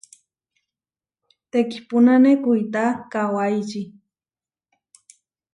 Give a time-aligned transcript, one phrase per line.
[1.51, 3.81] Teʼkipúnane kuitá kawáiči.